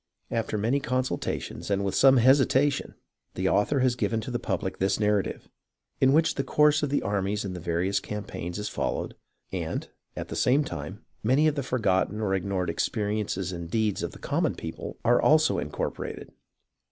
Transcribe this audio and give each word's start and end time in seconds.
After 0.31 0.57
many 0.57 0.79
consultations, 0.79 1.69
and 1.69 1.85
with 1.85 1.93
some 1.93 2.17
hesitation, 2.17 2.95
the 3.35 3.47
author 3.47 3.81
has 3.81 3.93
given 3.93 4.19
to 4.21 4.31
the 4.31 4.39
public 4.39 4.79
this 4.79 4.99
narrative, 4.99 5.47
in 5.99 6.11
which 6.11 6.33
the 6.33 6.43
course 6.43 6.81
of 6.81 6.89
the 6.89 7.03
armies 7.03 7.45
in 7.45 7.53
the 7.53 7.59
various 7.59 7.99
campaigns 7.99 8.57
is 8.57 8.67
followed 8.67 9.13
and, 9.51 9.89
at 10.15 10.29
the 10.29 10.35
same 10.35 10.63
time, 10.63 11.05
many 11.21 11.47
of 11.47 11.53
the 11.53 11.61
forgotten 11.61 12.19
or 12.19 12.33
ignored 12.33 12.67
experiences 12.71 13.51
and 13.51 13.69
deeds 13.69 14.01
of 14.01 14.09
the 14.11 14.17
common 14.17 14.55
people 14.55 14.97
are 15.05 15.21
also 15.21 15.59
incorporated. 15.59 16.31